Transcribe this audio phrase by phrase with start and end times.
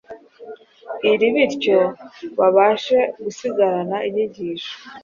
[1.11, 1.79] iri bityo
[2.37, 4.73] babashe gusigarana inyigisho